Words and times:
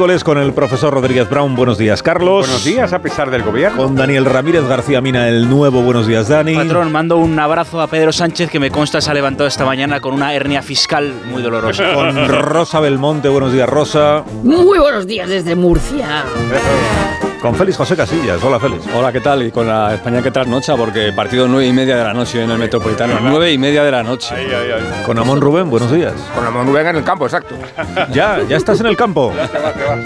Miércoles 0.00 0.24
con 0.24 0.38
el 0.38 0.54
profesor 0.54 0.94
Rodríguez 0.94 1.28
Brown. 1.28 1.54
Buenos 1.54 1.76
días, 1.76 2.02
Carlos. 2.02 2.46
Buenos 2.46 2.64
días, 2.64 2.94
a 2.94 3.02
pesar 3.02 3.30
del 3.30 3.42
gobierno. 3.42 3.82
Con 3.82 3.96
Daniel 3.96 4.24
Ramírez 4.24 4.66
García 4.66 5.02
Mina, 5.02 5.28
el 5.28 5.46
nuevo. 5.46 5.82
Buenos 5.82 6.06
días, 6.06 6.26
Dani. 6.26 6.54
Patrón, 6.54 6.90
mando 6.90 7.18
un 7.18 7.38
abrazo 7.38 7.82
a 7.82 7.86
Pedro 7.86 8.10
Sánchez 8.10 8.50
que 8.50 8.58
me 8.58 8.70
consta 8.70 9.02
se 9.02 9.10
ha 9.10 9.14
levantado 9.14 9.46
esta 9.46 9.66
mañana 9.66 10.00
con 10.00 10.14
una 10.14 10.32
hernia 10.32 10.62
fiscal 10.62 11.12
muy 11.30 11.42
dolorosa. 11.42 11.92
Con 11.94 12.28
Rosa 12.28 12.80
Belmonte. 12.80 13.28
Buenos 13.28 13.52
días, 13.52 13.68
Rosa. 13.68 14.24
Muy 14.42 14.78
buenos 14.78 15.06
días 15.06 15.28
desde 15.28 15.54
Murcia. 15.54 16.24
Con 17.40 17.54
Félix 17.54 17.78
José 17.78 17.96
Casillas. 17.96 18.42
Hola, 18.44 18.60
Félix. 18.60 18.84
Hola, 18.94 19.10
¿qué 19.12 19.20
tal? 19.20 19.42
Y 19.42 19.50
con 19.50 19.66
la 19.66 19.94
España 19.94 20.22
que 20.22 20.30
trasnocha, 20.30 20.76
porque 20.76 21.10
partido 21.14 21.48
nueve 21.48 21.66
y 21.68 21.72
media 21.72 21.96
de 21.96 22.04
la 22.04 22.12
noche 22.12 22.42
en 22.44 22.50
el 22.50 22.58
Metropolitano. 22.58 23.14
Nueve 23.22 23.50
y 23.50 23.56
media 23.56 23.82
de 23.82 23.90
la 23.90 24.02
noche. 24.02 24.34
Con 25.06 25.18
Amón 25.18 25.40
Rubén. 25.40 25.70
Buenos 25.70 25.90
días. 25.90 26.12
Con 26.34 26.44
la 26.44 26.50
Manuela 26.50 26.90
en 26.90 26.96
el 26.96 27.04
campo, 27.04 27.24
exacto. 27.24 27.54
Ya, 28.12 28.40
ya 28.46 28.56
estás 28.58 28.80
en 28.80 28.86
el 28.86 28.96
campo. 28.96 29.32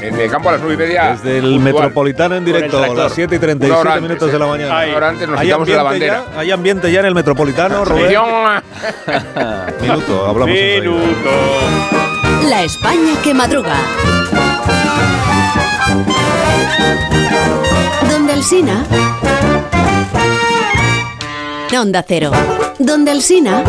En 0.01 0.19
el 0.19 0.31
campo 0.31 0.49
a 0.49 0.53
las 0.53 0.61
nueve 0.61 0.75
y 0.75 0.87
media. 0.87 1.11
Desde 1.13 1.39
el 1.39 1.43
puntual. 1.45 1.61
Metropolitano 1.65 2.37
en 2.37 2.45
directo, 2.45 2.83
a 2.83 2.89
las 2.89 3.13
7 3.13 3.35
y 3.35 3.39
Una 3.39 3.47
37 3.47 3.81
hora 3.81 3.95
antes, 3.95 4.03
minutos 4.03 4.29
¿eh? 4.29 4.33
de 4.33 4.39
la 4.39 4.47
mañana. 4.47 4.75
Una 4.87 4.97
hora 4.97 5.09
antes 5.09 5.29
nos 5.29 5.41
¿Hay 5.41 5.47
quitamos 5.47 5.69
de 5.69 5.75
la 5.75 5.81
ambiente 5.81 6.09
bandera. 6.11 6.33
ya? 6.35 6.41
¿Hay 6.41 6.51
ambiente 6.51 6.93
ya 6.93 7.01
en 7.01 7.07
el 7.07 7.15
Metropolitano, 7.15 7.85
Rubén? 7.85 8.07
Minuto, 9.83 10.27
hablamos. 10.27 10.55
Minuto. 10.55 11.31
La 12.49 12.63
España 12.65 13.15
que 13.23 13.35
madruga. 13.35 13.75
Donde 18.11 18.33
el 18.33 18.43
Sina. 18.45 18.85
Onda 21.81 22.05
Cero. 22.07 22.31
Donde 22.79 23.11
el 23.11 23.21
Sina. 23.23 23.63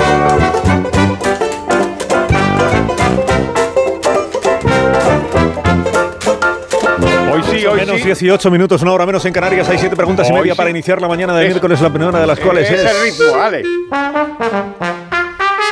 Hoy 7.31 7.41
sí, 7.51 7.65
hoy 7.65 7.79
menos 7.79 7.97
sí. 7.97 8.03
18 8.05 8.51
minutos, 8.51 8.81
una 8.81 8.93
hora 8.93 9.05
menos 9.05 9.25
en 9.25 9.33
Canarias. 9.33 9.67
Hay 9.69 9.77
siete 9.77 9.95
preguntas 9.95 10.29
y 10.29 10.33
media 10.33 10.53
sí. 10.53 10.57
para 10.57 10.69
iniciar 10.69 11.01
la 11.01 11.07
mañana 11.07 11.35
de 11.35 11.43
Es- 11.45 11.49
miércoles, 11.49 11.81
la 11.81 11.89
primera 11.89 12.19
de 12.19 12.27
las 12.27 12.39
cuales 12.39 12.69
es... 12.69 13.01
ritmo, 13.01 13.37
vale. 13.37 13.63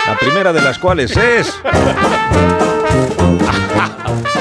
La 0.07 0.17
primera 0.19 0.51
de 0.51 0.61
las 0.61 0.77
cuales 0.79 1.15
es... 1.15 1.53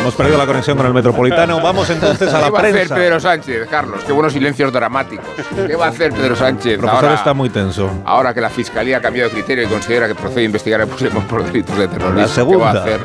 Hemos 0.02 0.14
perdido 0.14 0.36
la 0.36 0.46
conexión 0.46 0.76
con 0.76 0.84
el 0.86 0.92
Metropolitano. 0.92 1.60
Vamos 1.60 1.88
entonces 1.90 2.28
a 2.34 2.36
¿Qué 2.38 2.42
la 2.42 2.50
va 2.50 2.58
a 2.58 2.62
hacer. 2.62 2.88
Pedro 2.88 3.20
Sánchez, 3.20 3.68
Carlos? 3.70 4.00
Qué 4.04 4.12
buenos 4.12 4.32
silencios 4.32 4.72
dramáticos. 4.72 5.24
¿Qué 5.54 5.76
va 5.76 5.86
a 5.86 5.88
hacer 5.90 6.12
Pedro 6.12 6.34
Sánchez 6.34 6.72
El 6.74 6.78
profesor 6.80 7.04
ahora, 7.04 7.14
está 7.16 7.32
muy 7.34 7.48
tenso. 7.50 7.88
ahora 8.04 8.34
que 8.34 8.40
la 8.40 8.50
Fiscalía 8.50 8.96
ha 8.96 9.00
cambiado 9.00 9.28
de 9.30 9.34
criterio 9.36 9.64
y 9.64 9.68
considera 9.68 10.08
que 10.08 10.16
procede 10.16 10.40
a 10.40 10.44
investigar 10.44 10.80
a 10.80 10.86
Puigdemont 10.86 11.26
por 11.28 11.44
delitos 11.44 11.78
de 11.78 11.86
terrorismo? 11.86 12.18
La 12.20 12.26
¿Qué 12.26 12.32
segunda. 12.32 12.64
va 12.64 12.70
a 12.70 12.82
hacer? 12.82 13.00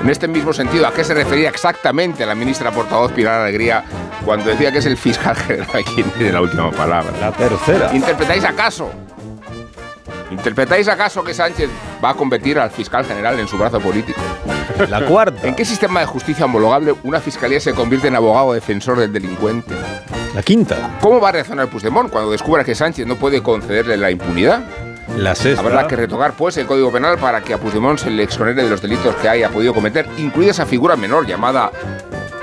En 0.00 0.08
este 0.10 0.26
mismo 0.26 0.52
sentido, 0.54 0.86
¿a 0.86 0.92
qué 0.92 1.04
se 1.04 1.12
refería 1.14 1.50
exactamente 1.50 2.24
la 2.24 2.34
ministra 2.34 2.70
portavoz 2.70 3.12
Pilar 3.12 3.42
Alegría 3.42 3.84
cuando 4.24 4.48
decía 4.48 4.72
que 4.72 4.78
es 4.78 4.86
el 4.86 4.96
fiscal 4.96 5.36
general 5.36 5.84
quien 5.94 6.08
tiene 6.12 6.32
la 6.32 6.40
última 6.40 6.70
palabra? 6.70 7.12
La 7.20 7.30
tercera. 7.32 7.90
¿Interpretáis 7.94 8.42
acaso? 8.44 8.90
¿Interpretáis 10.32 10.88
acaso 10.88 11.22
que 11.22 11.34
Sánchez 11.34 11.68
va 12.02 12.10
a 12.10 12.14
convertir 12.14 12.58
al 12.58 12.70
fiscal 12.70 13.04
general 13.04 13.38
en 13.38 13.46
su 13.46 13.58
brazo 13.58 13.80
político? 13.80 14.20
La 14.88 15.04
cuarta. 15.04 15.46
¿En 15.46 15.54
qué 15.54 15.64
sistema 15.64 16.00
de 16.00 16.06
justicia 16.06 16.46
homologable 16.46 16.94
una 17.02 17.20
fiscalía 17.20 17.60
se 17.60 17.74
convierte 17.74 18.08
en 18.08 18.16
abogado 18.16 18.54
defensor 18.54 18.98
del 18.98 19.12
delincuente? 19.12 19.74
La 20.34 20.42
quinta. 20.42 20.98
¿Cómo 21.00 21.20
va 21.20 21.28
a 21.28 21.32
reaccionar 21.32 21.68
Puigdemont 21.68 22.10
cuando 22.10 22.30
descubra 22.30 22.64
que 22.64 22.74
Sánchez 22.74 23.06
no 23.06 23.16
puede 23.16 23.42
concederle 23.42 23.98
la 23.98 24.10
impunidad? 24.10 24.64
La 25.16 25.34
sexta. 25.34 25.60
Habrá 25.60 25.86
que 25.86 25.96
retocar, 25.96 26.32
pues, 26.32 26.56
el 26.56 26.66
Código 26.66 26.90
Penal 26.90 27.18
para 27.18 27.42
que 27.42 27.52
a 27.52 27.58
Puigdemont 27.58 27.98
se 27.98 28.10
le 28.10 28.22
exonere 28.22 28.62
de 28.62 28.70
los 28.70 28.80
delitos 28.80 29.14
que 29.16 29.28
haya 29.28 29.50
podido 29.50 29.74
cometer, 29.74 30.08
incluida 30.16 30.52
esa 30.52 30.64
figura 30.64 30.96
menor 30.96 31.26
llamada 31.26 31.70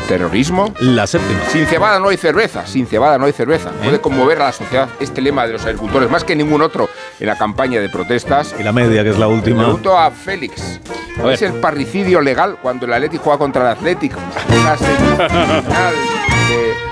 terrorismo. 0.10 0.74
La 0.80 1.06
séptima. 1.06 1.40
Sin 1.50 1.68
cebada 1.68 2.00
no 2.00 2.10
hay 2.10 2.18
cerveza, 2.18 2.66
sin 2.66 2.88
cebada 2.88 3.20
no 3.20 3.26
hay 3.26 3.32
cerveza. 3.32 3.70
¿Eh? 3.70 3.84
Puede 3.84 4.02
conmover 4.02 4.42
a 4.42 4.46
la 4.46 4.52
sociedad 4.52 4.90
este 5.00 5.22
lema 5.22 5.46
de 5.46 5.54
los 5.54 5.64
agricultores, 5.64 6.10
más 6.10 6.24
que 6.24 6.36
ningún 6.36 6.64
otro 6.64 6.90
en 7.20 7.28
la 7.28 7.38
campaña 7.38 7.80
de 7.80 7.90
protestas. 7.90 8.56
Y 8.60 8.64
la 8.64 8.74
media, 8.74 9.04
que 9.04 9.12
es 9.12 9.20
la 9.20 9.28
última. 9.28 9.64
pregunto 9.64 9.96
a 9.96 10.10
Félix, 10.10 10.82
ver. 11.18 11.34
¿es 11.34 11.44
el 11.44 11.54
parricidio 11.54 12.22
legal 12.22 12.58
cuando 12.60 12.88
el 12.88 12.94
Atlético 12.94 13.26
juega 13.26 13.38
contra 13.38 13.62
el 13.62 13.78
Atlético? 13.78 14.20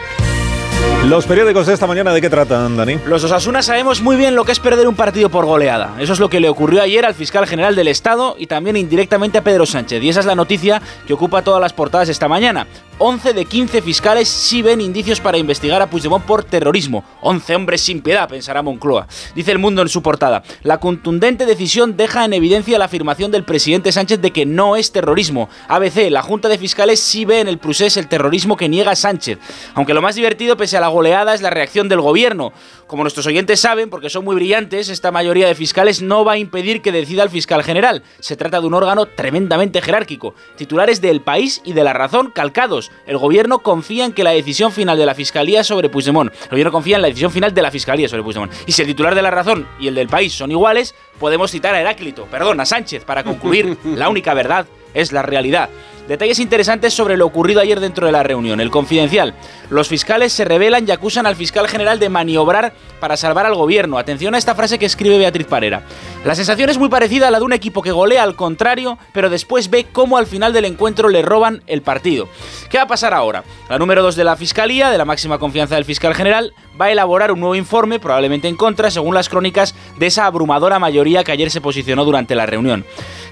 Los 1.07 1.25
periódicos 1.25 1.67
de 1.67 1.73
esta 1.73 1.87
mañana, 1.87 2.11
¿de 2.11 2.19
qué 2.19 2.29
tratan, 2.29 2.75
Dani? 2.75 2.97
Los 3.05 3.23
Osasuna 3.23 3.61
sabemos 3.61 4.01
muy 4.01 4.17
bien 4.17 4.35
lo 4.35 4.43
que 4.43 4.51
es 4.51 4.59
perder 4.59 4.89
un 4.89 4.95
partido 4.95 5.29
por 5.29 5.45
goleada. 5.45 5.95
Eso 5.99 6.11
es 6.11 6.19
lo 6.19 6.29
que 6.29 6.41
le 6.41 6.49
ocurrió 6.49 6.81
ayer 6.81 7.05
al 7.05 7.13
fiscal 7.13 7.47
general 7.47 7.77
del 7.77 7.87
Estado 7.87 8.35
y 8.37 8.47
también 8.47 8.75
indirectamente 8.75 9.37
a 9.37 9.43
Pedro 9.43 9.65
Sánchez. 9.65 10.03
Y 10.03 10.09
esa 10.09 10.19
es 10.19 10.25
la 10.25 10.35
noticia 10.35 10.81
que 11.07 11.13
ocupa 11.13 11.43
todas 11.43 11.61
las 11.61 11.71
portadas 11.71 12.09
esta 12.09 12.27
mañana. 12.27 12.67
11 12.99 13.33
de 13.33 13.45
15 13.45 13.81
fiscales 13.83 14.27
sí 14.27 14.63
ven 14.63 14.81
indicios 14.81 15.21
para 15.21 15.37
investigar 15.37 15.81
a 15.81 15.89
Puigdemont 15.89 16.25
por 16.25 16.43
terrorismo. 16.43 17.05
11 17.21 17.55
hombres 17.55 17.81
sin 17.81 18.01
piedad, 18.01 18.27
pensará 18.27 18.63
Moncloa. 18.63 19.07
Dice 19.35 19.51
el 19.51 19.59
mundo 19.59 19.83
en 19.83 19.87
su 19.87 20.01
portada. 20.01 20.41
La 20.63 20.79
contundente 20.79 21.45
decisión 21.45 21.95
deja 21.95 22.25
en 22.25 22.33
evidencia 22.33 22.79
la 22.79 22.85
afirmación 22.85 23.31
del 23.31 23.43
presidente 23.43 23.91
Sánchez 23.91 24.19
de 24.19 24.31
que 24.31 24.47
no 24.47 24.75
es 24.75 24.91
terrorismo. 24.91 25.47
ABC, 25.67 26.09
la 26.09 26.23
Junta 26.23 26.49
de 26.49 26.57
Fiscales 26.57 26.99
sí 26.99 27.23
ve 27.23 27.39
en 27.39 27.47
el 27.47 27.59
procés 27.59 27.97
el 27.97 28.07
terrorismo 28.07 28.57
que 28.57 28.67
niega 28.67 28.95
Sánchez. 28.95 29.37
Aunque 29.75 29.93
lo 29.93 30.01
más 30.01 30.15
divertido, 30.15 30.57
pese 30.57 30.75
a 30.75 30.76
la 30.79 30.87
goleada, 30.87 31.33
es 31.33 31.41
la 31.41 31.49
reacción 31.49 31.89
del 31.89 32.01
gobierno. 32.01 32.53
Como 32.87 33.03
nuestros 33.03 33.27
oyentes 33.27 33.59
saben, 33.59 33.89
porque 33.89 34.09
son 34.09 34.23
muy 34.23 34.35
brillantes, 34.35 34.89
esta 34.89 35.11
mayoría 35.11 35.47
de 35.47 35.55
fiscales 35.55 36.01
no 36.01 36.23
va 36.23 36.33
a 36.33 36.37
impedir 36.37 36.81
que 36.81 36.91
decida 36.91 37.23
el 37.23 37.29
fiscal 37.29 37.63
general. 37.63 38.03
Se 38.19 38.37
trata 38.37 38.61
de 38.61 38.67
un 38.67 38.73
órgano 38.73 39.05
tremendamente 39.05 39.81
jerárquico. 39.81 40.33
Titulares 40.55 41.01
de 41.01 41.09
El 41.09 41.21
País 41.21 41.61
y 41.65 41.73
de 41.73 41.83
La 41.83 41.93
Razón 41.93 42.31
calcados. 42.33 42.91
El 43.05 43.17
gobierno 43.17 43.59
confía 43.59 44.05
en 44.05 44.13
que 44.13 44.23
la 44.23 44.31
decisión 44.31 44.71
final 44.71 44.97
de 44.97 45.05
la 45.05 45.15
fiscalía 45.15 45.63
sobre 45.63 45.89
Puigdemont. 45.89 46.31
El 46.43 46.49
gobierno 46.49 46.71
confía 46.71 46.95
en 46.95 47.01
la 47.01 47.09
decisión 47.09 47.31
final 47.31 47.53
de 47.53 47.61
la 47.61 47.71
fiscalía 47.71 48.07
sobre 48.07 48.23
Puigdemont. 48.23 48.53
Y 48.65 48.71
si 48.71 48.81
el 48.81 48.87
titular 48.87 49.15
de 49.15 49.21
La 49.21 49.31
Razón 49.31 49.67
y 49.79 49.87
el 49.87 49.95
del 49.95 50.07
País 50.07 50.33
son 50.33 50.51
iguales, 50.51 50.95
podemos 51.19 51.51
citar 51.51 51.75
a 51.75 51.81
Heráclito, 51.81 52.25
perdón, 52.25 52.59
a 52.59 52.65
Sánchez, 52.65 53.03
para 53.03 53.23
concluir, 53.23 53.77
la 53.83 54.09
única 54.09 54.33
verdad 54.33 54.65
es 54.93 55.11
la 55.11 55.21
realidad. 55.21 55.69
Detalles 56.07 56.39
interesantes 56.39 56.93
sobre 56.93 57.17
lo 57.17 57.25
ocurrido 57.25 57.59
ayer 57.59 57.81
dentro 57.81 58.05
de 58.05 58.13
la 58.13 58.23
reunión. 58.23 58.61
El 58.61 58.71
confidencial. 58.71 59.33
Los 59.69 59.89
fiscales 59.89 60.31
se 60.31 60.45
rebelan 60.45 60.87
y 60.87 60.91
acusan 60.91 61.25
al 61.25 61.35
fiscal 61.35 61.67
general 61.67 61.99
de 61.99 62.07
maniobrar 62.07 62.71
para 63.01 63.17
salvar 63.17 63.45
al 63.45 63.55
gobierno. 63.55 63.97
Atención 63.97 64.33
a 64.33 64.37
esta 64.37 64.55
frase 64.55 64.79
que 64.79 64.85
escribe 64.85 65.17
Beatriz 65.17 65.47
Parera. 65.47 65.81
La 66.23 66.33
sensación 66.33 66.69
es 66.69 66.77
muy 66.77 66.87
parecida 66.87 67.27
a 67.27 67.31
la 67.31 67.39
de 67.39 67.43
un 67.45 67.51
equipo 67.51 67.81
que 67.81 67.91
golea 67.91 68.23
al 68.23 68.37
contrario, 68.37 68.97
pero 69.11 69.29
después 69.29 69.69
ve 69.69 69.85
cómo 69.91 70.17
al 70.17 70.27
final 70.27 70.53
del 70.53 70.63
encuentro 70.63 71.09
le 71.09 71.21
roban 71.21 71.61
el 71.67 71.81
partido. 71.81 72.29
¿Qué 72.69 72.77
va 72.77 72.83
a 72.83 72.87
pasar 72.87 73.13
ahora? 73.13 73.43
La 73.69 73.77
número 73.77 74.01
2 74.01 74.15
de 74.15 74.23
la 74.23 74.37
Fiscalía, 74.37 74.89
de 74.89 74.97
la 74.97 75.05
máxima 75.05 75.39
confianza 75.39 75.75
del 75.75 75.83
fiscal 75.83 76.15
general, 76.15 76.53
va 76.79 76.85
a 76.85 76.91
elaborar 76.91 77.33
un 77.33 77.41
nuevo 77.41 77.55
informe, 77.55 77.99
probablemente 77.99 78.47
en 78.47 78.55
contra, 78.55 78.91
según 78.91 79.13
las 79.13 79.27
crónicas 79.27 79.75
de 79.97 80.07
esa 80.07 80.25
abrumadora 80.25 80.79
mayoría 80.79 81.06
que 81.23 81.31
ayer 81.31 81.49
se 81.49 81.61
posicionó 81.61 82.05
durante 82.05 82.35
la 82.35 82.45
reunión. 82.45 82.85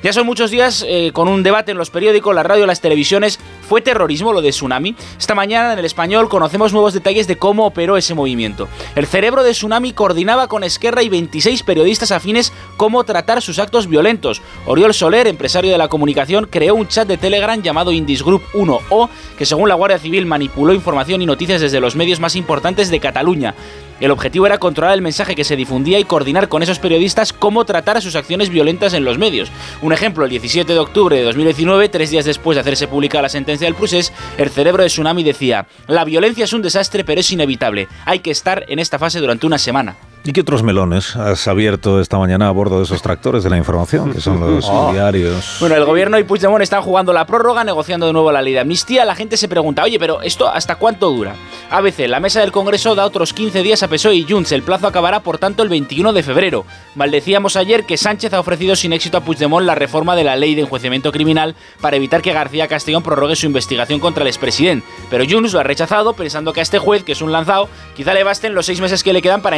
Ya 0.03 0.13
son 0.13 0.25
muchos 0.25 0.51
días 0.51 0.85
eh, 0.87 1.11
con 1.13 1.27
un 1.27 1.41
debate 1.41 1.71
en 1.71 1.77
los 1.77 1.89
periódicos, 1.89 2.35
la 2.35 2.43
radio, 2.43 2.65
las 2.65 2.81
televisiones. 2.81 3.39
¿Fue 3.67 3.81
terrorismo 3.81 4.33
lo 4.33 4.41
de 4.41 4.51
Tsunami? 4.51 4.95
Esta 5.17 5.33
mañana 5.33 5.73
en 5.73 5.79
el 5.79 5.85
español 5.85 6.29
conocemos 6.29 6.73
nuevos 6.73 6.93
detalles 6.93 7.27
de 7.27 7.37
cómo 7.37 7.65
operó 7.65 7.97
ese 7.97 8.13
movimiento. 8.13 8.67
El 8.95 9.07
cerebro 9.07 9.43
de 9.43 9.51
Tsunami 9.51 9.93
coordinaba 9.93 10.47
con 10.47 10.63
Esquerra 10.63 11.01
y 11.01 11.09
26 11.09 11.63
periodistas 11.63 12.11
afines 12.11 12.53
cómo 12.77 13.03
tratar 13.03 13.41
sus 13.41 13.57
actos 13.57 13.87
violentos. 13.87 14.41
Oriol 14.67 14.93
Soler, 14.93 15.27
empresario 15.27 15.71
de 15.71 15.77
la 15.77 15.87
comunicación, 15.87 16.47
creó 16.51 16.75
un 16.75 16.87
chat 16.87 17.07
de 17.07 17.17
Telegram 17.17 17.61
llamado 17.61 17.91
Indis 17.91 18.23
Group 18.23 18.43
1O, 18.53 19.09
que 19.37 19.45
según 19.45 19.69
la 19.69 19.75
Guardia 19.75 19.97
Civil 19.97 20.25
manipuló 20.25 20.73
información 20.73 21.21
y 21.21 21.25
noticias 21.25 21.61
desde 21.61 21.79
los 21.79 21.95
medios 21.95 22.19
más 22.19 22.35
importantes 22.35 22.91
de 22.91 22.99
Cataluña. 22.99 23.55
El 23.99 24.11
objetivo 24.11 24.45
era 24.45 24.57
controlar 24.57 24.93
el 24.93 25.01
mensaje 25.01 25.35
que 25.35 25.43
se 25.43 25.55
difundía 25.55 25.99
y 25.99 26.03
coordinar 26.03 26.49
con 26.49 26.61
esos 26.63 26.79
periodistas 26.79 27.31
cómo 27.31 27.63
tratar 27.65 27.97
a 27.97 28.01
sus 28.01 28.15
acciones 28.15 28.49
violentas 28.49 28.93
en 28.93 29.05
los 29.05 29.17
medios. 29.17 29.51
Un 29.81 29.93
ejemplo, 29.93 30.25
el 30.25 30.31
17 30.31 30.73
de 30.73 30.79
octubre 30.79 31.15
de 31.15 31.23
2019, 31.23 31.89
tres 31.89 32.09
días 32.09 32.25
después 32.25 32.55
de 32.55 32.61
hacerse 32.61 32.87
pública 32.87 33.21
la 33.21 33.29
sentencia 33.29 33.67
del 33.67 33.75
procés, 33.75 34.11
el 34.37 34.49
cerebro 34.49 34.83
de 34.83 34.89
Tsunami 34.89 35.23
decía, 35.23 35.67
la 35.87 36.03
violencia 36.03 36.43
es 36.43 36.53
un 36.53 36.61
desastre 36.61 37.03
pero 37.05 37.21
es 37.21 37.31
inevitable, 37.31 37.87
hay 38.05 38.19
que 38.19 38.31
estar 38.31 38.65
en 38.67 38.79
esta 38.79 38.99
fase 38.99 39.19
durante 39.19 39.45
una 39.45 39.57
semana. 39.57 39.95
¿Y 40.27 40.33
qué 40.33 40.41
otros 40.41 40.63
melones 40.63 41.15
has 41.15 41.47
abierto 41.47 42.01
esta 42.01 42.17
mañana 42.17 42.47
a 42.47 42.51
bordo 42.51 42.79
de 42.79 42.85
esos 42.85 42.99
tractores 43.03 43.43
de 43.43 43.51
la 43.51 43.57
información, 43.57 44.11
que 44.11 44.19
son 44.21 44.39
los 44.39 44.65
Oh. 44.69 44.91
diarios? 44.91 45.57
Bueno, 45.59 45.75
el 45.75 45.85
gobierno 45.85 46.17
y 46.17 46.23
Puigdemont 46.23 46.63
están 46.63 46.81
jugando 46.81 47.13
la 47.13 47.27
prórroga, 47.27 47.63
negociando 47.63 48.07
de 48.07 48.13
nuevo 48.13 48.31
la 48.31 48.41
ley 48.41 48.53
de 48.53 48.59
amnistía. 48.61 49.05
La 49.05 49.13
gente 49.13 49.37
se 49.37 49.47
pregunta, 49.47 49.83
oye, 49.83 49.99
pero 49.99 50.23
¿esto 50.23 50.47
hasta 50.49 50.77
cuánto 50.77 51.11
dura? 51.11 51.35
ABC, 51.69 52.07
la 52.07 52.19
mesa 52.19 52.39
del 52.41 52.51
Congreso 52.51 52.95
da 52.95 53.05
otros 53.05 53.33
15 53.33 53.61
días 53.61 53.83
a 53.83 53.87
PSOE 53.87 54.15
y 54.15 54.23
Junts. 54.27 54.51
El 54.51 54.63
plazo 54.63 54.87
acabará, 54.87 55.19
por 55.19 55.37
tanto, 55.37 55.61
el 55.61 55.69
21 55.69 56.11
de 56.11 56.23
febrero. 56.23 56.65
Maldecíamos 56.95 57.55
ayer 57.55 57.85
que 57.85 57.95
Sánchez 57.95 58.33
ha 58.33 58.39
ofrecido 58.39 58.75
sin 58.75 58.93
éxito 58.93 59.17
a 59.17 59.21
Puigdemont 59.21 59.63
la 59.63 59.75
reforma 59.75 60.15
de 60.15 60.23
la 60.23 60.35
ley 60.35 60.55
de 60.55 60.61
enjuiciamiento 60.61 61.11
criminal 61.11 61.53
para 61.81 61.97
evitar 61.97 62.23
que 62.23 62.33
García 62.33 62.67
Castellón 62.67 63.03
prorrogue 63.03 63.35
su 63.35 63.45
investigación 63.45 63.99
contra 63.99 64.23
el 64.23 64.27
expresidente. 64.29 64.87
Pero 65.11 65.23
Junts 65.29 65.53
lo 65.53 65.59
ha 65.59 65.63
rechazado 65.63 66.13
pensando 66.13 66.51
que 66.51 66.61
a 66.61 66.63
este 66.63 66.79
juez, 66.79 67.03
que 67.03 67.11
es 67.11 67.21
un 67.21 67.31
lanzado, 67.31 67.69
quizá 67.95 68.15
le 68.15 68.23
basten 68.23 68.55
los 68.55 68.65
seis 68.65 68.81
meses 68.81 69.03
que 69.03 69.13
le 69.13 69.21
quedan 69.21 69.43
para 69.43 69.57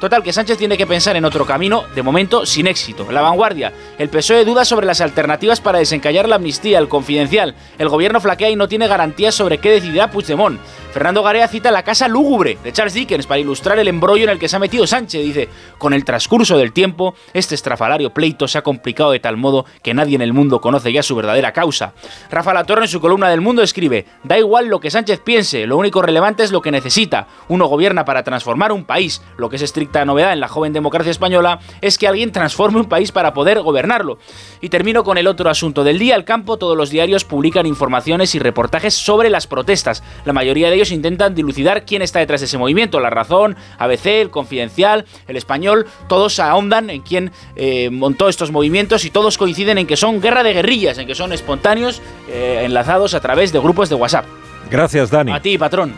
Total, 0.00 0.22
que 0.22 0.32
Sánchez 0.32 0.56
tiene 0.56 0.76
que 0.76 0.86
pensar 0.86 1.16
en 1.16 1.24
otro 1.24 1.44
camino, 1.44 1.84
de 1.94 2.02
momento 2.02 2.46
sin 2.46 2.66
éxito. 2.66 3.10
La 3.10 3.20
vanguardia. 3.20 3.72
El 3.98 4.08
PSOE 4.08 4.44
duda 4.44 4.64
sobre 4.64 4.86
las 4.86 5.00
alternativas 5.00 5.60
para 5.60 5.78
desencallar 5.78 6.28
la 6.28 6.36
amnistía, 6.36 6.78
el 6.78 6.88
confidencial. 6.88 7.54
El 7.78 7.88
gobierno 7.88 8.20
flaquea 8.20 8.50
y 8.50 8.56
no 8.56 8.68
tiene 8.68 8.86
garantías 8.86 9.34
sobre 9.34 9.58
qué 9.58 9.72
decidirá 9.72 10.10
Puigdemont. 10.10 10.60
Fernando 10.92 11.22
Garea 11.22 11.48
cita 11.48 11.70
la 11.70 11.82
casa 11.82 12.08
lúgubre 12.08 12.58
de 12.64 12.72
Charles 12.72 12.94
Dickens 12.94 13.26
para 13.26 13.40
ilustrar 13.40 13.78
el 13.78 13.88
embrollo 13.88 14.24
en 14.24 14.30
el 14.30 14.38
que 14.38 14.48
se 14.48 14.56
ha 14.56 14.58
metido 14.58 14.86
Sánchez. 14.86 15.22
Dice, 15.22 15.48
con 15.76 15.92
el 15.92 16.04
transcurso 16.04 16.56
del 16.56 16.72
tiempo, 16.72 17.14
este 17.34 17.54
estrafalario 17.54 18.10
pleito 18.10 18.48
se 18.48 18.58
ha 18.58 18.62
complicado 18.62 19.10
de 19.10 19.20
tal 19.20 19.36
modo 19.36 19.66
que 19.82 19.94
nadie 19.94 20.16
en 20.16 20.22
el 20.22 20.32
mundo 20.32 20.60
conoce 20.60 20.92
ya 20.92 21.02
su 21.02 21.14
verdadera 21.14 21.52
causa. 21.52 21.92
Rafa 22.30 22.54
Latorre 22.54 22.82
en 22.82 22.88
su 22.88 23.00
columna 23.00 23.28
del 23.28 23.40
Mundo 23.40 23.62
escribe, 23.62 24.06
da 24.24 24.38
igual 24.38 24.66
lo 24.66 24.80
que 24.80 24.90
Sánchez 24.90 25.20
piense, 25.20 25.66
lo 25.66 25.76
único 25.76 26.00
relevante 26.00 26.42
es 26.42 26.52
lo 26.52 26.62
que 26.62 26.70
necesita. 26.70 27.28
Uno 27.48 27.66
gobierna 27.66 28.04
para 28.04 28.22
transformar 28.22 28.72
un 28.72 28.84
país. 28.84 29.22
Lo 29.36 29.48
que 29.48 29.57
es 29.58 29.62
estricta 29.62 30.04
novedad 30.04 30.32
en 30.32 30.40
la 30.40 30.48
joven 30.48 30.72
democracia 30.72 31.10
española 31.10 31.60
es 31.80 31.98
que 31.98 32.08
alguien 32.08 32.32
transforme 32.32 32.80
un 32.80 32.88
país 32.88 33.12
para 33.12 33.34
poder 33.34 33.60
gobernarlo. 33.60 34.18
Y 34.60 34.68
termino 34.68 35.04
con 35.04 35.18
el 35.18 35.26
otro 35.26 35.50
asunto 35.50 35.84
del 35.84 35.98
día. 35.98 36.14
Al 36.14 36.24
campo, 36.24 36.56
todos 36.56 36.76
los 36.76 36.90
diarios 36.90 37.24
publican 37.24 37.66
informaciones 37.66 38.34
y 38.34 38.38
reportajes 38.38 38.94
sobre 38.94 39.30
las 39.30 39.46
protestas. 39.46 40.02
La 40.24 40.32
mayoría 40.32 40.68
de 40.68 40.76
ellos 40.76 40.92
intentan 40.92 41.34
dilucidar 41.34 41.84
quién 41.84 42.02
está 42.02 42.20
detrás 42.20 42.40
de 42.40 42.46
ese 42.46 42.58
movimiento. 42.58 43.00
La 43.00 43.10
Razón, 43.10 43.56
ABC, 43.78 44.06
El 44.06 44.30
Confidencial, 44.30 45.04
El 45.26 45.36
Español, 45.36 45.86
todos 46.08 46.38
ahondan 46.38 46.90
en 46.90 47.02
quién 47.02 47.32
eh, 47.56 47.90
montó 47.90 48.28
estos 48.28 48.50
movimientos 48.50 49.04
y 49.04 49.10
todos 49.10 49.38
coinciden 49.38 49.78
en 49.78 49.86
que 49.86 49.96
son 49.96 50.20
guerra 50.20 50.42
de 50.42 50.52
guerrillas, 50.52 50.98
en 50.98 51.06
que 51.06 51.14
son 51.14 51.32
espontáneos, 51.32 52.00
eh, 52.28 52.62
enlazados 52.64 53.14
a 53.14 53.20
través 53.20 53.52
de 53.52 53.58
grupos 53.58 53.88
de 53.88 53.96
WhatsApp. 53.96 54.24
Gracias, 54.70 55.10
Dani. 55.10 55.32
A 55.32 55.40
ti, 55.40 55.58
patrón. 55.58 55.94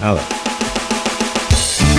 Nada. 0.00 0.20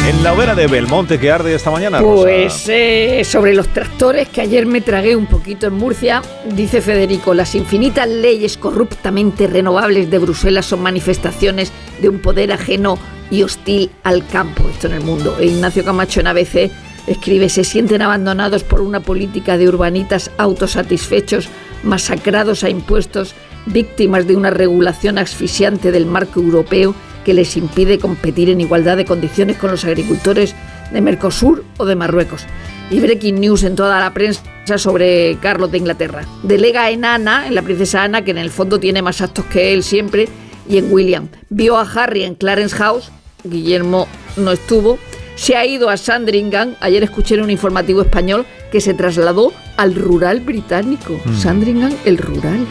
En 0.07 0.24
la 0.24 0.34
hoguera 0.34 0.54
de 0.54 0.68
Belmonte 0.68 1.18
que 1.19 1.31
arde 1.31 1.56
esta 1.56 1.72
mañana, 1.72 2.00
Pues 2.00 2.69
eh, 2.69 3.24
sobre 3.25 3.56
los 3.56 3.69
tractores 3.69 4.30
que 4.30 4.40
ayer 4.40 4.68
me 4.68 4.80
tragué 4.80 5.16
un 5.16 5.25
poquito 5.25 5.66
en 5.66 5.74
Murcia, 5.74 6.22
dice 6.54 6.80
Federico, 6.81 7.34
las 7.34 7.56
infinitas 7.56 8.07
leyes 8.07 8.56
corruptamente 8.56 9.48
renovables 9.48 10.12
de 10.12 10.19
Bruselas 10.19 10.68
son 10.68 10.84
manifestaciones 10.84 11.72
de 12.04 12.10
un 12.10 12.19
poder 12.19 12.52
ajeno 12.52 13.00
y 13.31 13.42
hostil 13.42 13.90
al 14.04 14.28
campo, 14.28 14.69
esto 14.69 14.86
en 14.86 14.94
el 14.94 15.02
mundo. 15.02 15.38
E 15.40 15.48
Ignacio 15.48 15.84
Camacho 15.84 16.19
en 16.19 16.28
ABC 16.28 16.69
escribe, 17.08 17.50
se 17.50 17.63
sienten 17.63 18.04
abandonados 18.04 18.63
por 18.63 18.81
una 18.81 19.00
política 19.00 19.58
de 19.58 19.69
urbanitas 19.69 20.30
autosatisfechos, 20.38 21.50
masacrados 21.81 22.63
a 22.63 22.69
impuestos, 22.69 23.34
víctimas 23.66 24.28
de 24.28 24.36
una 24.36 24.51
regulación 24.51 25.18
asfixiante 25.18 25.92
del 25.92 26.06
marco 26.06 26.42
europeo 26.42 26.94
que 27.25 27.33
les 27.33 27.57
impide 27.57 28.00
competir 28.00 28.50
en 28.50 28.62
igualdad 28.62 28.95
de 28.95 29.04
condiciones 29.04 29.57
con 29.57 29.72
los 29.72 29.83
agricultores 29.83 30.56
de 30.92 31.01
Mercosur 31.01 31.66
o 31.77 31.86
de 31.86 31.95
Marruecos. 31.95 32.45
Y 32.92 33.00
breaking 33.00 33.42
news 33.42 33.63
en 33.63 33.75
toda 33.75 34.00
la 34.00 34.13
prensa 34.13 34.44
sobre 34.77 35.38
Carlos 35.42 35.72
de 35.72 35.80
Inglaterra. 35.80 36.24
Delega 36.44 36.89
en 36.92 37.04
Ana, 37.04 37.48
en 37.48 37.56
la 37.56 37.63
princesa 37.63 38.04
Ana, 38.04 38.24
que 38.24 38.31
en 38.31 38.38
el 38.38 38.51
fondo 38.51 38.80
tiene 38.80 39.01
más 39.01 39.22
actos 39.22 39.45
que 39.45 39.74
él 39.74 39.83
siempre, 39.83 40.30
y 40.69 40.77
en 40.77 40.92
William. 40.92 41.27
Vio 41.50 41.77
a 41.77 41.81
Harry 41.81 42.24
en 42.24 42.36
Clarence 42.36 42.75
House, 42.75 43.12
Guillermo 43.44 44.07
no 44.38 44.51
estuvo. 44.51 45.00
Se 45.36 45.56
ha 45.56 45.66
ido 45.66 45.89
a 45.89 45.98
Sandringham, 45.98 46.75
ayer 46.80 47.04
escuché 47.04 47.36
en 47.36 47.42
un 47.42 47.50
informativo 47.50 48.01
español 48.01 48.45
que 48.72 48.81
se 48.81 48.94
trasladó 48.94 49.51
al 49.77 49.95
rural 49.95 50.39
británico. 50.39 51.19
Sandringham, 51.39 51.94
el 52.06 52.18
rural. 52.18 52.66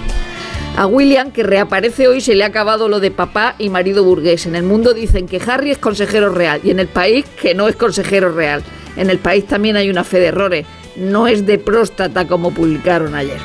A 0.76 0.88
William, 0.88 1.30
que 1.30 1.44
reaparece 1.44 2.08
hoy, 2.08 2.20
se 2.20 2.34
le 2.34 2.42
ha 2.42 2.48
acabado 2.48 2.88
lo 2.88 2.98
de 2.98 3.12
papá 3.12 3.54
y 3.58 3.68
marido 3.68 4.02
burgués. 4.02 4.44
En 4.46 4.56
el 4.56 4.64
mundo 4.64 4.92
dicen 4.92 5.28
que 5.28 5.40
Harry 5.46 5.70
es 5.70 5.78
consejero 5.78 6.30
real 6.30 6.60
y 6.64 6.70
en 6.70 6.80
el 6.80 6.88
país 6.88 7.24
que 7.40 7.54
no 7.54 7.68
es 7.68 7.76
consejero 7.76 8.32
real. 8.32 8.60
En 8.96 9.08
el 9.08 9.20
país 9.20 9.46
también 9.46 9.76
hay 9.76 9.88
una 9.88 10.02
fe 10.02 10.18
de 10.18 10.26
errores. 10.26 10.66
No 10.96 11.28
es 11.28 11.46
de 11.46 11.58
próstata 11.58 12.26
como 12.26 12.50
publicaron 12.50 13.14
ayer. 13.14 13.38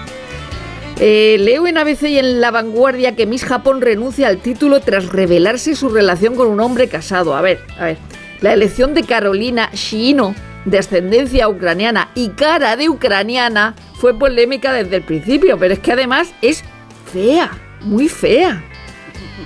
Eh, 1.00 1.38
leo 1.40 1.68
en 1.68 1.78
ABC 1.78 2.04
y 2.10 2.18
en 2.18 2.42
La 2.42 2.50
Vanguardia 2.50 3.16
que 3.16 3.28
Miss 3.28 3.46
Japón 3.46 3.80
renuncia 3.80 4.28
al 4.28 4.40
título 4.40 4.80
tras 4.80 5.06
revelarse 5.06 5.76
su 5.76 5.90
relación 5.90 6.36
con 6.36 6.48
un 6.48 6.60
hombre 6.60 6.88
casado. 6.88 7.36
A 7.36 7.42
ver, 7.42 7.60
a 7.78 7.86
ver. 7.86 7.98
La 8.42 8.54
elección 8.54 8.96
de 8.96 9.04
Carolina 9.04 9.70
Shino, 9.74 10.34
de 10.66 10.80
ascendencia 10.80 11.48
ucraniana 11.48 12.10
y 12.16 12.30
cara 12.30 12.76
de 12.76 12.90
ucraniana, 12.90 13.76
fue 13.94 14.18
polémica 14.18 14.74
desde 14.74 14.96
el 14.96 15.04
principio, 15.04 15.60
pero 15.60 15.74
es 15.74 15.80
que 15.80 15.92
además 15.92 16.34
es 16.42 16.64
fea, 17.12 17.52
muy 17.82 18.08
fea. 18.08 18.64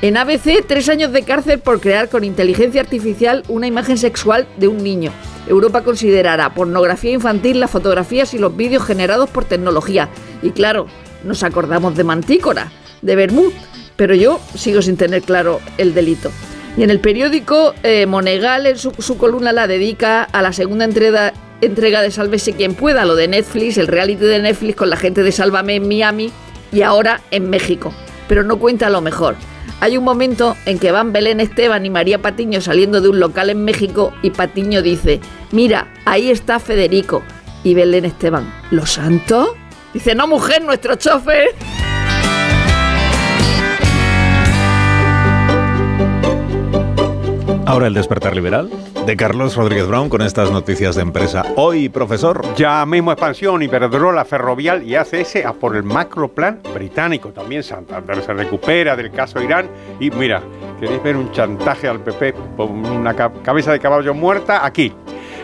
En 0.01 0.18
ABC, 0.18 0.65
tres 0.68 0.89
años 0.89 1.12
de 1.12 1.24
cárcel 1.24 1.60
por 1.60 1.80
crear 1.80 2.10
con 2.10 2.24
inteligencia 2.24 2.81
artificial 2.81 3.44
una 3.48 3.68
imagen 3.68 3.98
sexual 3.98 4.48
de 4.57 4.68
un 4.68 4.83
niño. 4.83 5.12
Europa 5.48 5.83
considerará 5.83 6.54
pornografía 6.54 7.12
infantil 7.12 7.60
las 7.60 7.71
fotografías 7.71 8.33
y 8.33 8.38
los 8.38 8.56
vídeos 8.56 8.83
generados 8.83 9.30
por 9.30 9.45
tecnología. 9.45 10.10
Y 10.42 10.51
claro, 10.51 10.88
nos 11.24 11.44
acordamos 11.44 11.95
de 11.95 12.04
Mantícora, 12.04 12.71
de 13.01 13.15
Bermud, 13.15 13.51
pero 13.95 14.15
yo 14.15 14.39
sigo 14.56 14.81
sin 14.81 14.98
tener 14.98 15.21
claro 15.21 15.60
el 15.77 15.94
delito. 15.94 16.31
Y 16.75 16.83
en 16.83 16.89
el 16.89 17.00
periódico, 17.00 17.74
eh, 17.83 18.06
Monegal 18.06 18.65
en 18.65 18.77
su, 18.77 19.18
columna 19.18 19.54
la 19.54 19.68
dedica 19.68 20.24
a 20.24 20.42
la 20.42 20.54
segunda 20.54 20.86
entrega, 20.86 21.33
entrega 21.62 22.01
de 22.01 22.10
Sálvese 22.10 22.54
quien 22.54 22.74
pueda, 22.74 23.06
lo 23.06 23.15
de 23.15 23.27
Netflix, 23.27 23.77
el 23.77 23.88
reality 23.88 24.25
de 24.25 24.39
Netflix 24.39 24.75
con 24.75 24.89
la 24.89 24.98
gente 24.98 25.24
de 25.24 25.31
Sálvame 25.31 25.75
en 25.75 25.88
Miami 25.88 26.31
y 26.74 26.81
ahora 26.81 27.22
en 27.31 27.50
México. 27.50 27.94
Pero 28.28 28.44
no 28.44 28.58
cuenta 28.58 28.90
lo 28.90 29.00
mejor. 29.00 29.36
Hay 29.80 29.98
un 29.98 30.04
momento 30.04 30.56
en 30.66 30.80
que 30.80 30.92
van 30.92 31.14
Belén 31.14 31.40
Esteban 31.40 31.86
y 31.86 31.90
María 31.90 32.22
Patiño 32.22 32.62
saliendo 32.62 33.02
de 33.02 33.10
un 33.10 33.20
local 33.20 33.50
en 33.50 33.64
México 33.64 34.14
y 34.22 34.31
Patiño 34.31 34.81
dice, 34.81 35.20
mira, 35.52 35.88
ahí 36.06 36.30
está 36.30 36.60
Federico. 36.60 37.22
Y 37.64 37.75
Belén 37.75 38.06
Esteban, 38.06 38.52
¿lo 38.72 38.86
santo? 38.86 39.56
Dice, 39.94 40.15
no 40.15 40.27
mujer, 40.27 40.63
nuestro 40.63 40.96
chofer. 40.96 41.50
Ahora 47.65 47.88
el 47.88 47.94
despertar 47.94 48.36
liberal 48.36 48.70
de 49.05 49.17
Carlos 49.17 49.55
Rodríguez 49.55 49.88
Brown 49.88 50.07
con 50.10 50.22
estas 50.22 50.50
noticias 50.51 50.95
de 50.95 51.01
empresa. 51.01 51.43
Hoy, 51.55 51.89
profesor. 51.89 52.41
Ya 52.55 52.86
mismo 52.86 53.12
expansión, 53.12 53.62
Iberdrola, 53.62 54.24
Ferrovial 54.25 54.83
y 54.83 54.95
ACS 54.95 55.38
a 55.45 55.53
por 55.53 55.75
el 55.75 55.83
macroplan 55.83 56.60
británico. 56.74 57.29
También 57.29 57.63
Santander 57.63 58.22
se 58.24 58.33
recupera 58.33 58.95
del 58.95 59.12
caso 59.12 59.41
Irán. 59.41 59.67
Y 60.00 60.10
mira, 60.12 60.41
¿queréis 60.79 61.03
ver 61.03 61.17
un 61.17 61.31
chantaje 61.31 61.88
al 61.88 62.00
PP 62.00 62.33
por 62.55 62.69
una 62.69 63.13
ca- 63.13 63.31
cabeza 63.43 63.72
de 63.72 63.79
caballo 63.79 64.13
muerta? 64.13 64.65
Aquí. 64.65 64.93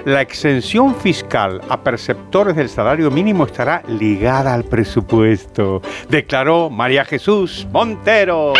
La 0.06 0.22
exención 0.22 0.96
fiscal 0.96 1.60
a 1.68 1.82
perceptores 1.82 2.56
del 2.56 2.70
salario 2.70 3.12
mínimo 3.12 3.46
estará 3.46 3.84
ligada 3.90 4.54
al 4.54 4.64
presupuesto, 4.64 5.82
declaró 6.08 6.70
María 6.70 7.04
Jesús 7.04 7.68
Montero. 7.70 8.54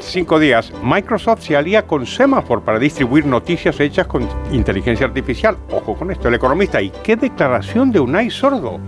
Cinco 0.00 0.38
días. 0.38 0.72
Microsoft 0.82 1.42
se 1.42 1.56
alía 1.56 1.86
con 1.86 2.06
Semaphore 2.06 2.62
para 2.62 2.78
distribuir 2.78 3.26
noticias 3.26 3.80
hechas 3.80 4.06
con 4.06 4.28
inteligencia 4.52 5.06
artificial. 5.06 5.56
Ojo 5.70 5.94
con 5.94 6.10
esto, 6.10 6.28
el 6.28 6.34
economista. 6.34 6.80
¿Y 6.80 6.90
qué 7.02 7.16
declaración 7.16 7.90
de 7.90 8.00
Unai 8.00 8.30
Sordo? 8.30 8.78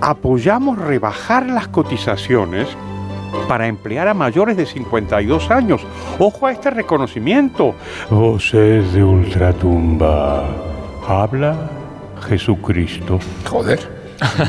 Apoyamos 0.00 0.78
rebajar 0.78 1.46
las 1.46 1.68
cotizaciones 1.68 2.68
para 3.48 3.66
emplear 3.66 4.08
a 4.08 4.14
mayores 4.14 4.56
de 4.56 4.66
52 4.66 5.50
años. 5.50 5.80
Ojo 6.18 6.46
a 6.46 6.52
este 6.52 6.70
reconocimiento. 6.70 7.74
Voces 8.10 8.92
de 8.92 9.02
ultratumba. 9.02 10.44
Habla 11.06 11.70
Jesucristo. 12.28 13.18
Joder. 13.48 13.80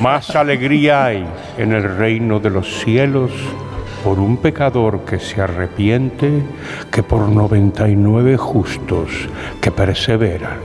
Más 0.02 0.36
alegría 0.36 1.06
hay 1.06 1.26
en 1.58 1.74
el 1.74 1.98
reino 1.98 2.40
de 2.40 2.50
los 2.50 2.80
cielos 2.80 3.32
por 4.06 4.20
un 4.20 4.38
pecador 4.38 5.04
que 5.04 5.18
se 5.18 5.42
arrepiente 5.42 6.44
que 6.92 7.02
por 7.02 7.28
99 7.28 8.38
justos 8.38 9.10
que 9.60 9.72
perseveran. 9.72 10.60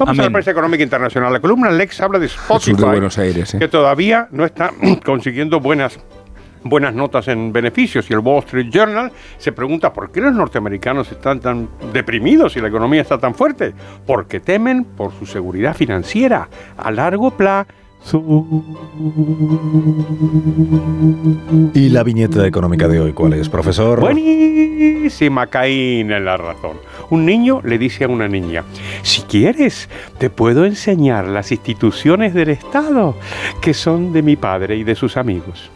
Vamos 0.00 0.18
a 0.18 0.22
la 0.22 0.30
prensa 0.30 0.50
económica 0.50 0.82
internacional. 0.82 1.32
La 1.32 1.38
columna 1.38 1.70
Lex 1.70 2.00
habla 2.00 2.18
de 2.18 2.26
Spotify, 2.26 2.74
de 2.74 2.84
Buenos 2.84 3.18
Aires. 3.18 3.54
¿eh? 3.54 3.60
que 3.60 3.68
todavía 3.68 4.26
no 4.32 4.44
está 4.44 4.72
consiguiendo 5.04 5.60
buenas 5.60 6.00
buenas 6.64 6.92
notas 6.92 7.28
en 7.28 7.52
beneficios. 7.52 8.10
Y 8.10 8.14
el 8.14 8.18
Wall 8.18 8.40
Street 8.40 8.68
Journal 8.68 9.12
se 9.38 9.52
pregunta 9.52 9.92
por 9.92 10.10
qué 10.10 10.20
los 10.20 10.34
norteamericanos 10.34 11.12
están 11.12 11.38
tan 11.38 11.68
deprimidos 11.92 12.56
y 12.56 12.60
la 12.60 12.66
economía 12.66 13.02
está 13.02 13.16
tan 13.16 13.36
fuerte. 13.36 13.72
Porque 14.04 14.40
temen 14.40 14.82
por 14.84 15.12
su 15.12 15.24
seguridad 15.24 15.76
financiera 15.76 16.48
a 16.76 16.90
largo 16.90 17.30
plazo. 17.30 17.68
¿Y 21.74 21.88
la 21.88 22.02
viñeta 22.02 22.46
económica 22.46 22.86
de 22.86 23.00
hoy 23.00 23.12
cuál 23.12 23.32
es, 23.32 23.48
profesor? 23.48 24.00
Buenísima, 24.00 25.46
Caín 25.46 26.12
en 26.12 26.24
la 26.24 26.36
razón. 26.36 26.76
Un 27.10 27.24
niño 27.24 27.60
le 27.64 27.78
dice 27.78 28.04
a 28.04 28.08
una 28.08 28.28
niña, 28.28 28.64
si 29.02 29.22
quieres, 29.22 29.88
te 30.18 30.28
puedo 30.30 30.66
enseñar 30.66 31.28
las 31.28 31.50
instituciones 31.50 32.34
del 32.34 32.50
Estado 32.50 33.16
que 33.62 33.72
son 33.72 34.12
de 34.12 34.22
mi 34.22 34.36
padre 34.36 34.76
y 34.76 34.84
de 34.84 34.94
sus 34.94 35.16
amigos. 35.16 35.70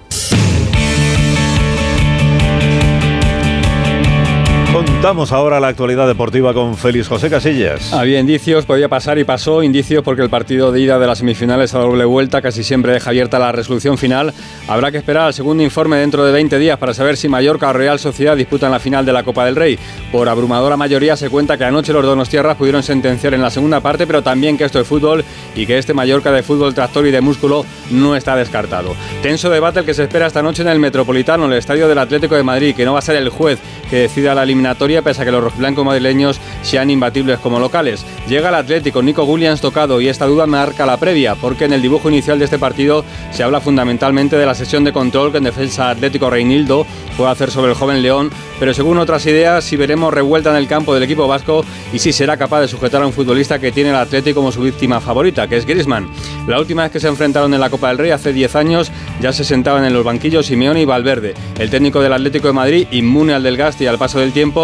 Contamos 4.78 5.32
ahora 5.32 5.58
la 5.58 5.66
actualidad 5.66 6.06
deportiva 6.06 6.54
con 6.54 6.76
Félix 6.76 7.08
José 7.08 7.28
Casillas. 7.28 7.92
Había 7.92 8.20
indicios, 8.20 8.64
podía 8.64 8.88
pasar 8.88 9.18
y 9.18 9.25
pasó. 9.25 9.64
Indicios 9.64 10.04
porque 10.04 10.23
el 10.23 10.30
partido 10.30 10.70
de 10.70 10.80
ida 10.80 11.00
de 11.00 11.06
las 11.08 11.18
semifinales 11.18 11.75
a 11.75 11.80
doble 11.80 12.04
vuelta 12.04 12.40
casi 12.40 12.62
siempre 12.62 12.92
deja 12.92 13.11
abierta 13.11 13.40
la 13.40 13.50
resolución 13.50 13.99
final. 13.99 14.32
Habrá 14.68 14.92
que 14.92 14.99
esperar 14.99 15.25
al 15.25 15.35
segundo 15.35 15.64
informe 15.64 15.97
dentro 15.97 16.25
de 16.25 16.30
20 16.30 16.61
días 16.61 16.78
para 16.78 16.94
saber 16.94 17.16
si 17.16 17.28
Mallorca 17.28 17.70
o 17.70 17.73
Real 17.73 17.99
Sociedad 17.99 18.37
disputan 18.37 18.70
la 18.70 18.78
final 18.78 19.04
de 19.04 19.12
la 19.12 19.25
Copa 19.25 19.44
del 19.47 19.56
Rey. 19.56 19.76
Por 20.12 20.28
abrumadora 20.28 20.76
mayoría 20.76 21.16
se 21.16 21.28
cuenta 21.28 21.58
que 21.58 21.64
anoche 21.64 21.92
los 21.92 22.04
Donostierras 22.04 22.56
pudieron 22.56 22.85
sentenciar 22.85 23.35
en 23.35 23.42
la 23.42 23.50
segunda 23.50 23.80
parte, 23.80 24.06
pero 24.06 24.23
también 24.23 24.56
que 24.56 24.62
esto 24.62 24.78
es 24.78 24.87
fútbol 24.87 25.25
y 25.56 25.66
que 25.66 25.76
este 25.76 25.92
Mallorca 25.92 26.30
de 26.30 26.44
fútbol 26.44 26.73
tractor 26.73 27.04
y 27.04 27.11
de 27.11 27.20
músculo 27.20 27.66
no 27.90 28.14
está 28.14 28.37
descartado. 28.37 28.94
Tenso 29.23 29.50
debate 29.50 29.80
el 29.80 29.87
que 29.87 29.94
se 29.94 30.04
espera 30.04 30.28
esta 30.28 30.40
noche 30.40 30.62
en 30.62 30.68
el 30.68 30.78
Metropolitano, 30.78 31.47
el 31.47 31.54
estadio 31.54 31.88
del 31.88 31.99
Atlético 31.99 32.37
de 32.37 32.44
Madrid, 32.44 32.76
que 32.76 32.85
no 32.85 32.92
va 32.92 33.00
a 33.00 33.02
ser 33.02 33.16
el 33.16 33.28
juez 33.28 33.58
que 33.90 33.97
decida 33.97 34.35
la 34.35 34.44
eliminatoria, 34.69 35.03
pese 35.03 35.23
a 35.23 35.25
que 35.25 35.33
los 35.33 35.43
rojiblancos 35.43 35.85
madrileños 35.85 36.41
sean 36.63 36.91
imbatibles 36.91 37.39
como 37.39 37.59
locales. 37.59 38.05
Llega 38.29 38.51
el 38.51 38.55
Atlético, 38.55 39.03
Nico 39.03 39.25
Williams 39.25 39.61
tocado, 39.61 40.01
y 40.01 40.09
esta 40.09 40.27
duda 40.27 40.47
marca 40.47 40.85
la 40.87 40.97
previa, 40.97 41.35
porque 41.35 41.65
en 41.65 41.73
el 41.73 41.83
dibujo 41.83 42.09
inicial 42.09 42.39
de 42.39 42.45
este 42.45 42.59
partido 42.59 43.05
se 43.31 43.43
habla 43.43 43.61
fundamentalmente 43.61 44.37
de 44.37 44.47
la 44.47 44.55
sesión 44.55 44.85
de 44.85 44.93
control 44.93 45.33
que 45.33 45.39
en 45.39 45.45
defensa 45.45 45.91
Atlético 45.91 46.31
Reinildo 46.31 46.87
puede 47.17 47.31
hacer 47.31 47.51
sobre 47.51 47.73
el 47.73 47.77
joven 47.77 48.03
León, 48.03 48.31
pero 48.59 48.75
según 48.75 48.99
otras 48.99 49.25
ideas, 49.27 49.65
si 49.65 49.77
veremos 49.77 50.13
revuelta 50.13 50.51
en 50.51 50.57
el 50.57 50.69
campo 50.69 50.95
del 50.95 51.03
equipo 51.03 51.27
vasco 51.27 51.65
y 51.93 51.99
si 51.99 52.13
será 52.13 52.37
capaz 52.37 52.61
de 52.61 52.69
sujetar 52.69 53.03
a 53.03 53.07
un 53.07 53.13
futbolista 53.13 53.59
que 53.59 53.73
tiene 53.73 53.91
el 53.91 53.97
Atlético 53.97 54.41
como 54.41 54.53
su 54.53 54.63
víctima 54.63 55.01
favorita, 55.01 55.49
que 55.49 55.57
es 55.57 55.67
Griezmann. 55.67 56.09
La 56.47 56.59
última 56.59 56.83
vez 56.83 56.93
que 56.93 57.01
se 57.01 57.09
enfrentaron 57.09 57.53
en 57.55 57.61
la 57.61 57.71
Copa 57.71 57.89
del 57.89 57.99
Rey, 57.99 58.11
hace 58.11 58.33
10 58.33 58.57
años, 58.57 58.93
ya 59.21 59.33
se 59.33 59.45
sentaban 59.45 59.85
en 59.85 59.93
los 59.93 60.05
banquillos 60.05 60.47
Simeone 60.47 60.83
y 60.83 60.85
Valverde. 60.85 61.35
El 61.59 61.71
técnico 61.71 62.01
del 62.01 62.13
Atlético 62.13 62.49
de 62.49 62.53
Madrid, 62.53 62.87
inmune 62.91 63.35
al 63.35 63.43
desgaste 63.43 63.85
y 63.85 63.87
al 63.87 63.99
paso 63.99 64.19
del 64.19 64.33
tiempo, 64.33 64.58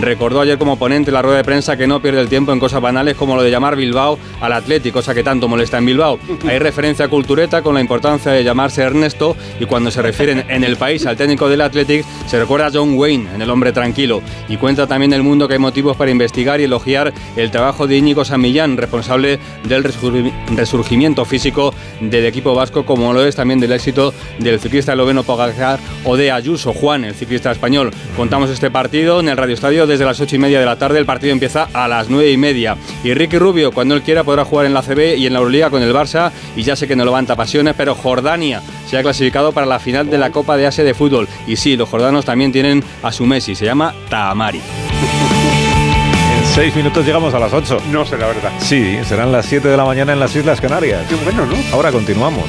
recordó 0.00 0.40
ayer 0.40 0.58
como 0.58 0.78
ponente 0.78 1.10
en 1.10 1.14
la 1.14 1.22
rueda 1.22 1.38
de 1.38 1.44
prensa 1.44 1.76
que 1.76 1.86
no 1.86 2.00
pierde 2.00 2.20
el 2.20 2.28
tiempo 2.28 2.52
en 2.52 2.60
cosas 2.60 2.80
banales 2.80 3.16
como 3.16 3.36
lo 3.36 3.42
de 3.42 3.50
llamar 3.50 3.76
Bilbao 3.76 4.18
al 4.40 4.52
Atlético, 4.52 5.00
cosa 5.00 5.14
que 5.14 5.22
tanto 5.22 5.48
molesta 5.48 5.78
en 5.78 5.86
Bilbao. 5.86 6.18
Hay 6.48 6.58
referencia 6.70 7.06
a 7.06 7.08
Cultureta 7.08 7.62
con 7.62 7.74
la 7.74 7.80
importancia 7.80 8.32
de 8.32 8.44
llamarse 8.44 8.82
Ernesto 8.82 9.36
y 9.58 9.66
cuando 9.66 9.90
se 9.90 10.02
refieren 10.02 10.44
en 10.48 10.64
el 10.64 10.76
país 10.76 11.06
al 11.06 11.16
técnico 11.16 11.48
del 11.48 11.60
Athletic 11.60 12.04
se 12.26 12.38
recuerda 12.38 12.66
a 12.66 12.70
John 12.72 12.94
Wayne 12.96 13.28
en 13.34 13.42
El 13.42 13.50
hombre 13.50 13.72
tranquilo 13.72 14.22
y 14.48 14.56
cuenta 14.56 14.86
también 14.86 15.12
el 15.12 15.22
mundo 15.22 15.48
que 15.48 15.54
hay 15.54 15.58
motivos 15.58 15.96
para 15.96 16.10
investigar 16.10 16.60
y 16.60 16.64
elogiar 16.64 17.12
el 17.36 17.50
trabajo 17.50 17.86
de 17.86 17.96
Íñigo 17.96 18.24
Samillán, 18.24 18.76
responsable 18.76 19.38
del 19.64 19.84
resurgimiento 19.84 21.24
físico 21.24 21.74
del 22.00 22.26
equipo 22.26 22.54
vasco 22.54 22.84
como 22.84 23.12
lo 23.12 23.24
es 23.24 23.36
también 23.36 23.60
del 23.60 23.72
éxito 23.72 24.12
del 24.38 24.60
ciclista 24.60 24.94
Loveno 24.94 25.22
Pogacar 25.22 25.78
o 26.04 26.16
de 26.16 26.30
Ayuso 26.30 26.72
Juan, 26.72 27.04
el 27.04 27.14
ciclista 27.14 27.50
español. 27.50 27.90
Contamos 28.16 28.50
este 28.50 28.70
partido 28.70 29.20
en 29.20 29.28
el 29.28 29.36
Radio 29.40 29.54
Estadio 29.54 29.86
desde 29.86 30.04
las 30.04 30.20
8 30.20 30.36
y 30.36 30.38
media 30.38 30.60
de 30.60 30.66
la 30.66 30.76
tarde, 30.76 30.98
el 30.98 31.06
partido 31.06 31.32
empieza 31.32 31.66
a 31.72 31.88
las 31.88 32.10
9 32.10 32.30
y 32.30 32.36
media 32.36 32.76
y 33.02 33.14
Ricky 33.14 33.38
Rubio 33.38 33.72
cuando 33.72 33.94
él 33.94 34.02
quiera 34.02 34.22
podrá 34.22 34.44
jugar 34.44 34.66
en 34.66 34.74
la 34.74 34.82
CB 34.82 35.16
y 35.16 35.26
en 35.26 35.32
la 35.32 35.38
Euroliga 35.38 35.70
con 35.70 35.82
el 35.82 35.94
Barça 35.94 36.30
y 36.56 36.62
ya 36.62 36.76
sé 36.76 36.86
que 36.86 36.94
no 36.94 37.06
levanta 37.06 37.36
pasiones, 37.36 37.74
pero 37.74 37.94
Jordania 37.94 38.60
se 38.86 38.98
ha 38.98 39.02
clasificado 39.02 39.52
para 39.52 39.66
la 39.66 39.78
final 39.78 40.10
de 40.10 40.18
la 40.18 40.30
Copa 40.30 40.58
de 40.58 40.66
Asia 40.66 40.84
de 40.84 40.92
fútbol 40.92 41.26
y 41.46 41.56
sí, 41.56 41.74
los 41.74 41.88
jordanos 41.88 42.26
también 42.26 42.52
tienen 42.52 42.84
a 43.02 43.12
su 43.12 43.24
Messi, 43.24 43.54
se 43.54 43.64
llama 43.64 43.94
Tamari. 44.10 44.60
En 44.60 46.46
seis 46.46 46.76
minutos 46.76 47.06
llegamos 47.06 47.32
a 47.32 47.38
las 47.38 47.50
8. 47.50 47.78
No 47.90 48.04
sé 48.04 48.18
la 48.18 48.26
verdad. 48.26 48.52
Sí, 48.58 48.98
serán 49.08 49.32
las 49.32 49.46
7 49.46 49.68
de 49.68 49.76
la 49.78 49.86
mañana 49.86 50.12
en 50.12 50.20
las 50.20 50.36
Islas 50.36 50.60
Canarias. 50.60 51.06
Qué 51.08 51.14
bueno, 51.14 51.46
¿no? 51.46 51.56
Ahora 51.72 51.90
continuamos. 51.90 52.44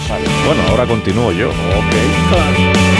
Bueno, 0.45 0.62
ahora 0.69 0.86
continúo 0.86 1.31
yo. 1.31 1.48
Más 1.48 2.90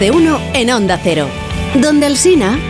de 0.00 0.10
uno 0.10 0.40
en 0.54 0.70
Onda 0.70 0.98
Cero. 1.00 1.28
Donde 1.74 2.06
el 2.06 2.16
Sina... 2.16 2.69